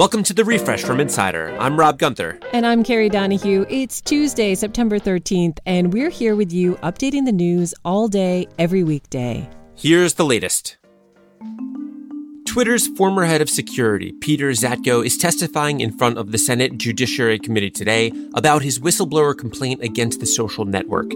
[0.00, 1.54] Welcome to the refresh from Insider.
[1.60, 2.40] I'm Rob Gunther.
[2.54, 3.66] And I'm Kerry Donahue.
[3.68, 8.82] It's Tuesday, September 13th, and we're here with you updating the news all day, every
[8.82, 9.46] weekday.
[9.76, 10.78] Here's the latest.
[12.46, 17.38] Twitter's former head of security, Peter Zatko, is testifying in front of the Senate Judiciary
[17.38, 21.10] Committee today about his whistleblower complaint against the social network.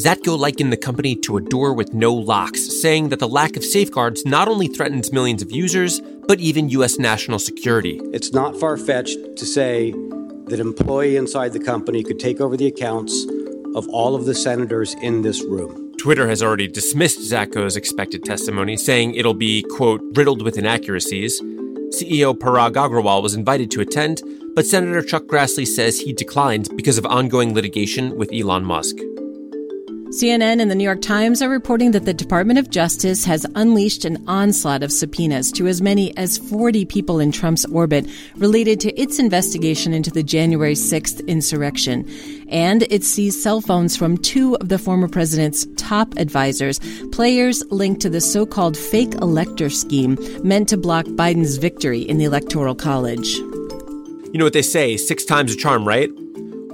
[0.00, 3.64] Zatko likened the company to a door with no locks, saying that the lack of
[3.64, 6.98] safeguards not only threatens millions of users, but even U.S.
[6.98, 8.00] national security.
[8.12, 12.56] It's not far fetched to say that an employee inside the company could take over
[12.56, 13.26] the accounts
[13.74, 15.92] of all of the senators in this room.
[15.98, 21.40] Twitter has already dismissed Zatko's expected testimony, saying it'll be, quote, riddled with inaccuracies.
[21.40, 24.22] CEO Parag Agrawal was invited to attend,
[24.54, 28.96] but Senator Chuck Grassley says he declined because of ongoing litigation with Elon Musk.
[30.14, 34.04] CNN and the New York Times are reporting that the Department of Justice has unleashed
[34.04, 38.94] an onslaught of subpoenas to as many as 40 people in Trump's orbit related to
[38.94, 42.08] its investigation into the January 6th insurrection.
[42.48, 46.78] And it seized cell phones from two of the former president's top advisors,
[47.10, 52.18] players linked to the so called fake elector scheme meant to block Biden's victory in
[52.18, 53.34] the Electoral College.
[53.34, 56.08] You know what they say six times a charm, right?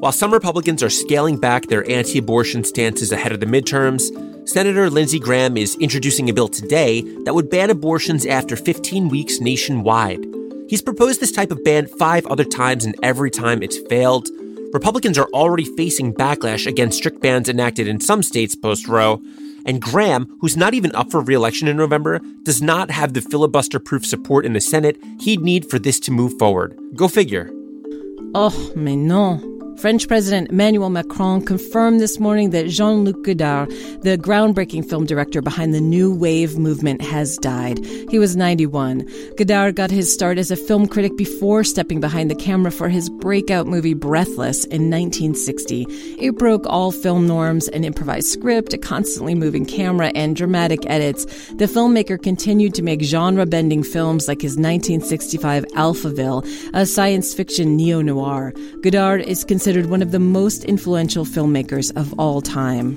[0.00, 4.10] While some Republicans are scaling back their anti abortion stances ahead of the midterms,
[4.46, 9.40] Senator Lindsey Graham is introducing a bill today that would ban abortions after 15 weeks
[9.40, 10.22] nationwide.
[10.68, 14.28] He's proposed this type of ban five other times, and every time it's failed.
[14.74, 19.22] Republicans are already facing backlash against strict bans enacted in some states post Roe.
[19.64, 23.22] And Graham, who's not even up for re election in November, does not have the
[23.22, 26.78] filibuster proof support in the Senate he'd need for this to move forward.
[26.94, 27.50] Go figure.
[28.34, 29.55] Oh, mais non.
[29.78, 33.68] French President Emmanuel Macron confirmed this morning that Jean Luc Godard,
[34.00, 37.84] the groundbreaking film director behind the New Wave movement, has died.
[38.10, 39.06] He was 91.
[39.36, 43.10] Godard got his start as a film critic before stepping behind the camera for his
[43.10, 45.84] breakout movie Breathless in 1960.
[46.18, 51.26] It broke all film norms an improvised script, a constantly moving camera, and dramatic edits.
[51.56, 57.76] The filmmaker continued to make genre bending films like his 1965 Alphaville, a science fiction
[57.76, 58.54] neo noir.
[58.80, 62.94] Godard is considered considered one of the most influential filmmakers of all time.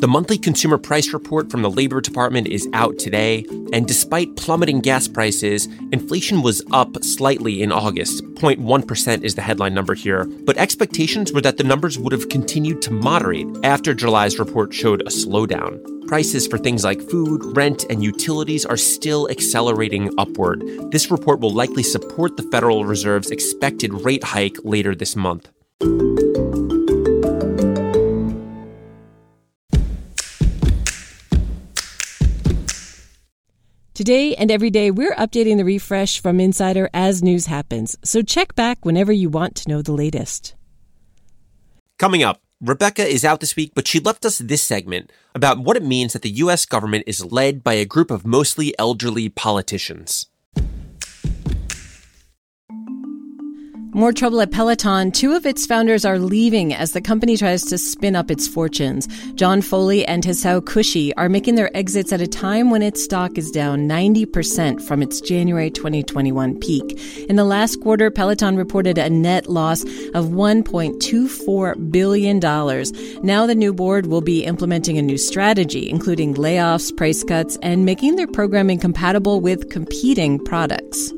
[0.00, 4.80] The monthly consumer price report from the Labor Department is out today, and despite plummeting
[4.80, 8.24] gas prices, inflation was up slightly in August.
[8.34, 12.82] 0.1% is the headline number here, but expectations were that the numbers would have continued
[12.82, 15.80] to moderate after July's report showed a slowdown.
[16.08, 20.60] Prices for things like food, rent, and utilities are still accelerating upward.
[20.90, 25.48] This report will likely support the Federal Reserve's expected rate hike later this month.
[33.94, 37.96] Today and every day, we're updating the refresh from Insider as news happens.
[38.02, 40.56] So check back whenever you want to know the latest.
[41.98, 45.76] Coming up, Rebecca is out this week, but she left us this segment about what
[45.76, 46.66] it means that the U.S.
[46.66, 50.26] government is led by a group of mostly elderly politicians.
[53.98, 55.10] More trouble at Peloton.
[55.10, 59.08] Two of its founders are leaving as the company tries to spin up its fortunes.
[59.34, 63.36] John Foley and Hisao Kishi are making their exits at a time when its stock
[63.36, 67.26] is down 90% from its January 2021 peak.
[67.28, 69.82] In the last quarter, Peloton reported a net loss
[70.14, 72.38] of $1.24 billion.
[73.26, 77.84] Now the new board will be implementing a new strategy, including layoffs, price cuts, and
[77.84, 81.12] making their programming compatible with competing products.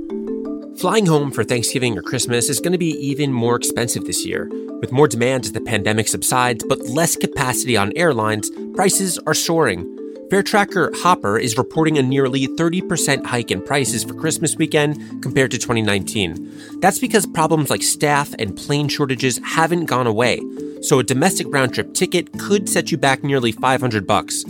[0.80, 4.48] Flying home for Thanksgiving or Christmas is going to be even more expensive this year.
[4.80, 9.84] With more demand as the pandemic subsides, but less capacity on airlines, prices are soaring.
[10.30, 15.50] Fare tracker Hopper is reporting a nearly 30% hike in prices for Christmas weekend compared
[15.50, 16.80] to 2019.
[16.80, 20.41] That's because problems like staff and plane shortages haven't gone away.
[20.80, 24.47] So a domestic round trip ticket could set you back nearly 500 bucks.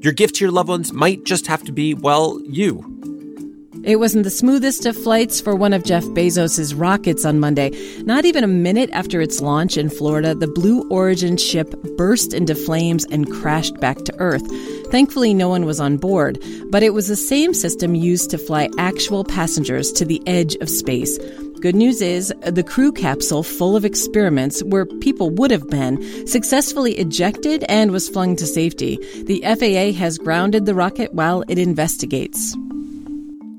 [0.00, 2.93] Your gift to your loved ones might just have to be, well, you.
[3.84, 7.70] It wasn't the smoothest of flights for one of Jeff Bezos' rockets on Monday.
[8.04, 12.54] Not even a minute after its launch in Florida, the Blue Origin ship burst into
[12.54, 14.46] flames and crashed back to Earth.
[14.90, 18.70] Thankfully, no one was on board, but it was the same system used to fly
[18.78, 21.18] actual passengers to the edge of space.
[21.60, 26.94] Good news is the crew capsule full of experiments where people would have been successfully
[26.94, 28.96] ejected and was flung to safety.
[29.24, 32.56] The FAA has grounded the rocket while it investigates.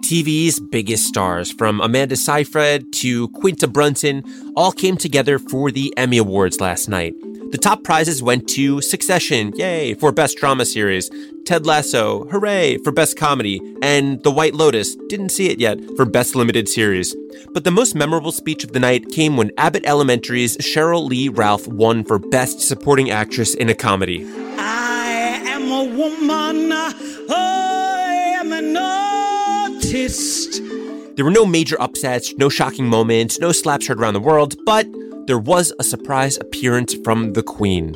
[0.06, 4.24] TV's biggest stars, from Amanda Seyfried to Quinta Brunson,
[4.56, 7.16] all came together for the Emmy Awards last night.
[7.50, 11.10] The top prizes went to Succession, yay, for Best Drama Series,
[11.44, 16.06] Ted Lasso, hooray, for Best Comedy, and The White Lotus, didn't see it yet, for
[16.06, 17.16] Best Limited Series.
[17.52, 21.68] But the most memorable speech of the night came when Abbott Elementary's Sheryl Lee Ralph
[21.68, 24.24] won for Best Supporting Actress in a Comedy.
[24.60, 26.69] I am a woman,
[31.16, 34.86] There were no major upsets, no shocking moments, no slaps heard around the world, but
[35.28, 37.96] there was a surprise appearance from the queen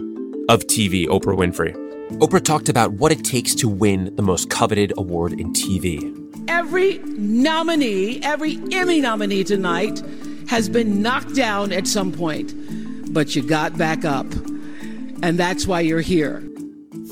[0.49, 1.73] of TV, Oprah Winfrey.
[2.19, 6.15] Oprah talked about what it takes to win the most coveted award in TV.
[6.47, 10.01] Every nominee, every Emmy nominee tonight
[10.47, 12.53] has been knocked down at some point,
[13.13, 14.25] but you got back up.
[15.21, 16.48] And that's why you're here.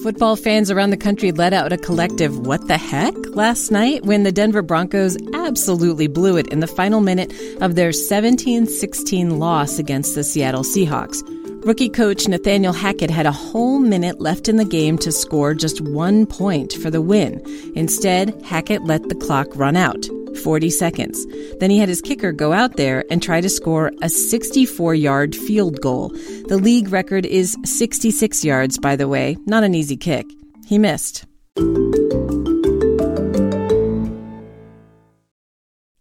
[0.07, 4.23] Football fans around the country let out a collective what the heck last night when
[4.23, 9.79] the Denver Broncos absolutely blew it in the final minute of their 17 16 loss
[9.79, 11.21] against the Seattle Seahawks.
[11.65, 15.81] Rookie coach Nathaniel Hackett had a whole minute left in the game to score just
[15.81, 17.43] one point for the win.
[17.75, 20.07] Instead, Hackett let the clock run out.
[20.37, 21.25] 40 seconds.
[21.59, 25.35] Then he had his kicker go out there and try to score a 64 yard
[25.35, 26.09] field goal.
[26.47, 29.37] The league record is 66 yards, by the way.
[29.45, 30.25] Not an easy kick.
[30.67, 31.25] He missed.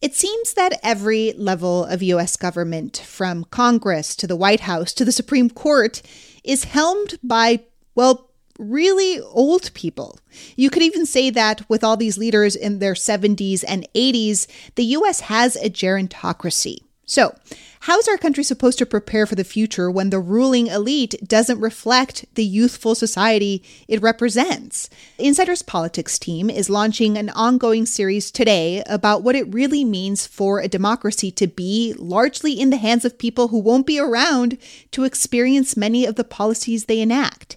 [0.02, 2.36] It seems that every level of U.S.
[2.36, 6.00] government, from Congress to the White House to the Supreme Court,
[6.44, 8.25] is helmed by, well,
[8.58, 10.19] really old people.
[10.56, 14.85] You could even say that with all these leaders in their 70s and 80s, the
[14.85, 16.79] US has a gerontocracy.
[17.08, 17.37] So,
[17.81, 21.61] how is our country supposed to prepare for the future when the ruling elite doesn't
[21.61, 24.91] reflect the youthful society it represents?
[25.17, 30.58] Insider's Politics team is launching an ongoing series today about what it really means for
[30.58, 34.58] a democracy to be largely in the hands of people who won't be around
[34.91, 37.56] to experience many of the policies they enact.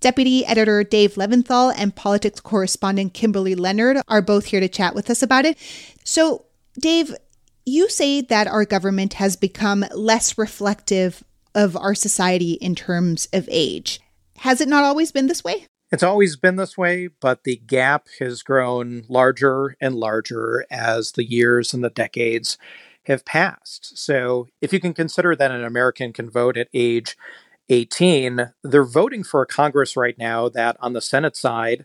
[0.00, 5.08] Deputy editor Dave Levinthal and politics correspondent Kimberly Leonard are both here to chat with
[5.08, 5.56] us about it.
[6.04, 6.44] So,
[6.78, 7.14] Dave,
[7.66, 11.22] you say that our government has become less reflective
[11.54, 14.00] of our society in terms of age.
[14.38, 15.66] Has it not always been this way?
[15.92, 21.24] It's always been this way, but the gap has grown larger and larger as the
[21.24, 22.56] years and the decades
[23.04, 23.98] have passed.
[23.98, 27.16] So, if you can consider that an American can vote at age
[27.68, 31.84] 18, they're voting for a Congress right now that on the Senate side,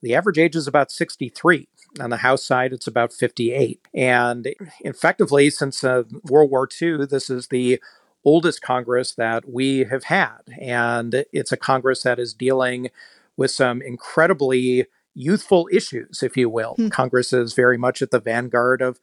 [0.00, 1.68] the average age is about 63.
[1.98, 3.80] On the House side, it's about 58.
[3.94, 7.80] And effectively, since uh, World War II, this is the
[8.24, 10.38] oldest Congress that we have had.
[10.60, 12.90] And it's a Congress that is dealing
[13.36, 16.74] with some incredibly youthful issues, if you will.
[16.74, 16.88] Hmm.
[16.88, 19.00] Congress is very much at the vanguard of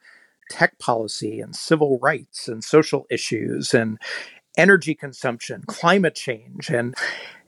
[0.50, 4.00] tech policy and civil rights and social issues and
[4.58, 6.70] energy consumption, climate change.
[6.70, 6.96] And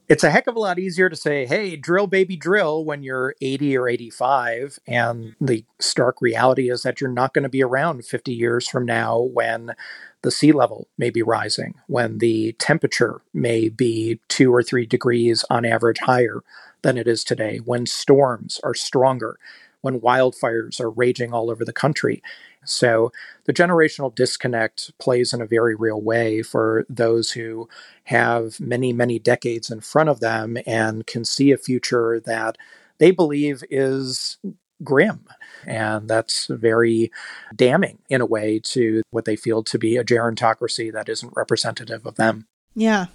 [0.10, 3.36] it's a heck of a lot easier to say, hey, drill, baby, drill when you're
[3.42, 4.80] 80 or 85.
[4.88, 8.86] And the stark reality is that you're not going to be around 50 years from
[8.86, 9.76] now when
[10.24, 15.46] the sea level may be rising, when the temperature may be two or three degrees
[15.52, 16.42] on average higher
[16.82, 19.38] than it is today, when storms are stronger,
[19.82, 22.24] when wildfires are raging all over the country.
[22.66, 23.12] So
[23.46, 27.70] the generational disconnect plays in a very real way for those who
[28.06, 32.58] have many, many decades in front of them and can see a future that
[32.98, 34.38] they believe is
[34.84, 35.26] grim.
[35.66, 37.12] And that's very
[37.56, 42.06] damning in a way to what they feel to be a gerontocracy that isn't representative
[42.06, 42.46] of them.
[42.75, 43.08] Yeah.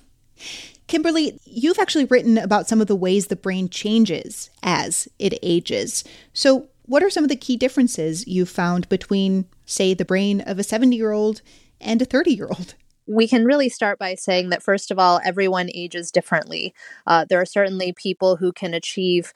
[0.86, 6.04] Kimberly, you've actually written about some of the ways the brain changes as it ages.
[6.32, 10.58] So, what are some of the key differences you found between, say, the brain of
[10.58, 11.42] a 70 year old
[11.80, 12.74] and a 30 year old?
[13.06, 16.74] We can really start by saying that, first of all, everyone ages differently.
[17.06, 19.34] Uh, there are certainly people who can achieve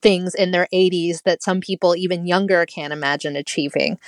[0.00, 3.98] things in their 80s that some people even younger can't imagine achieving.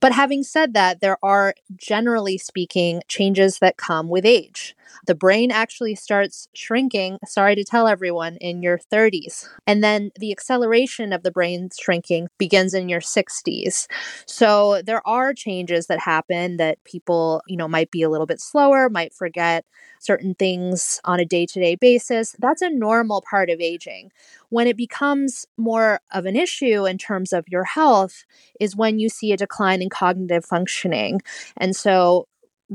[0.00, 4.74] But having said that, there are generally speaking changes that come with age.
[5.06, 9.48] The brain actually starts shrinking, sorry to tell everyone, in your 30s.
[9.66, 13.86] And then the acceleration of the brain shrinking begins in your 60s.
[14.26, 18.40] So there are changes that happen that people, you know, might be a little bit
[18.40, 19.64] slower, might forget
[20.00, 22.34] certain things on a day to day basis.
[22.38, 24.10] That's a normal part of aging.
[24.48, 28.24] When it becomes more of an issue in terms of your health
[28.58, 31.20] is when you see a decline in cognitive functioning.
[31.56, 32.26] And so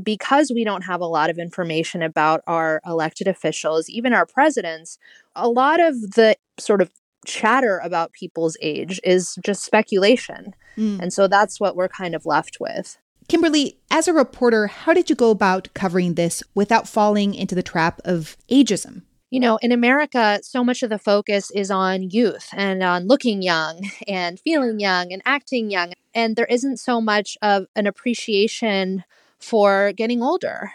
[0.02, 4.98] because we don't have a lot of information about our elected officials, even our presidents,
[5.34, 6.90] a lot of the sort of
[7.26, 10.54] chatter about people's age is just speculation.
[10.76, 11.00] Mm.
[11.00, 12.98] And so that's what we're kind of left with.
[13.28, 17.62] Kimberly, as a reporter, how did you go about covering this without falling into the
[17.62, 19.02] trap of ageism?
[19.30, 23.42] You know, in America, so much of the focus is on youth and on looking
[23.42, 25.92] young and feeling young and acting young.
[26.14, 29.04] And there isn't so much of an appreciation
[29.38, 30.72] for getting older.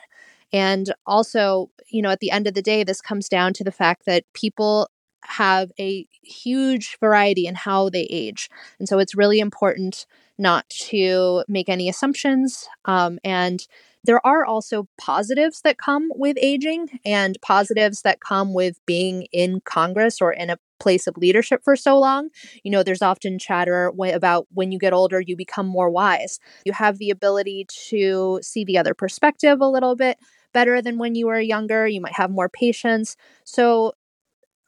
[0.53, 3.71] And also, you know, at the end of the day, this comes down to the
[3.71, 4.89] fact that people
[5.23, 8.49] have a huge variety in how they age.
[8.79, 10.05] And so it's really important
[10.37, 12.67] not to make any assumptions.
[12.85, 13.65] Um, and
[14.03, 19.61] there are also positives that come with aging and positives that come with being in
[19.61, 22.29] Congress or in a place of leadership for so long.
[22.63, 26.39] You know, there's often chatter about when you get older, you become more wise.
[26.65, 30.17] You have the ability to see the other perspective a little bit
[30.53, 31.87] better than when you were younger.
[31.87, 33.15] You might have more patience.
[33.45, 33.93] So,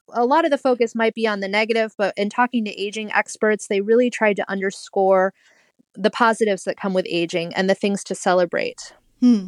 [0.10, 3.12] a lot of the focus might be on the negative, but in talking to aging
[3.14, 5.34] experts, they really tried to underscore
[5.96, 8.94] the positives that come with aging and the things to celebrate.
[9.24, 9.46] Hmm.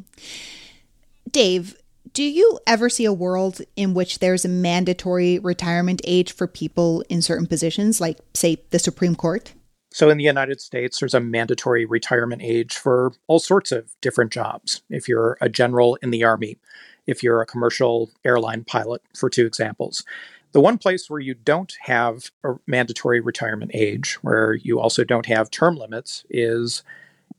[1.31, 1.75] Dave,
[2.13, 7.03] do you ever see a world in which there's a mandatory retirement age for people
[7.09, 9.53] in certain positions, like, say, the Supreme Court?
[9.91, 14.31] So, in the United States, there's a mandatory retirement age for all sorts of different
[14.31, 14.81] jobs.
[14.89, 16.57] If you're a general in the Army,
[17.05, 20.05] if you're a commercial airline pilot, for two examples.
[20.53, 25.25] The one place where you don't have a mandatory retirement age, where you also don't
[25.25, 26.81] have term limits, is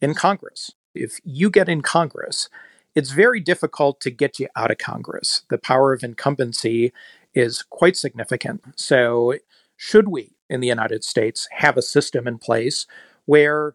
[0.02, 0.73] in Congress.
[1.03, 2.49] If you get in Congress,
[2.95, 5.43] it's very difficult to get you out of Congress.
[5.50, 6.93] The power of incumbency
[7.35, 8.65] is quite significant.
[8.76, 9.35] So,
[9.76, 12.87] should we in the United States have a system in place
[13.26, 13.75] where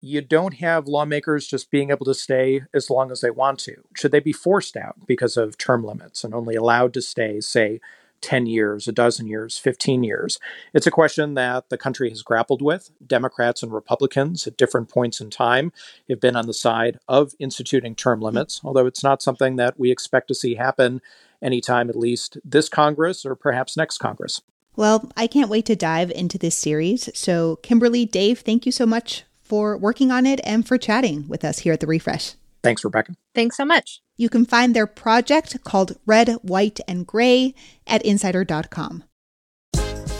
[0.00, 3.76] you don't have lawmakers just being able to stay as long as they want to?
[3.94, 7.80] Should they be forced out because of term limits and only allowed to stay, say,
[8.22, 10.38] 10 years, a dozen years, 15 years?
[10.72, 12.90] It's a question that the country has grappled with.
[13.06, 15.72] Democrats and Republicans at different points in time
[16.08, 19.90] have been on the side of instituting term limits, although it's not something that we
[19.90, 21.02] expect to see happen
[21.42, 24.40] anytime, at least this Congress or perhaps next Congress.
[24.74, 27.10] Well, I can't wait to dive into this series.
[27.14, 31.44] So, Kimberly, Dave, thank you so much for working on it and for chatting with
[31.44, 32.34] us here at The Refresh.
[32.62, 33.14] Thanks, Rebecca.
[33.34, 34.00] Thanks so much.
[34.22, 37.56] You can find their project called Red, White, and Gray
[37.88, 39.02] at insider.com.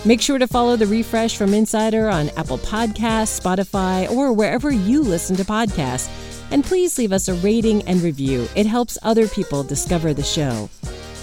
[0.04, 5.02] Make sure to follow the refresh from Insider on Apple Podcasts, Spotify, or wherever you
[5.02, 6.10] listen to podcasts.
[6.50, 8.48] And please leave us a rating and review.
[8.56, 10.68] It helps other people discover the show.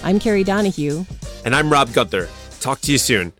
[0.02, 1.04] I'm Kerry Donahue.
[1.44, 2.30] And I'm Rob Gunther.
[2.60, 3.34] Talk to you soon.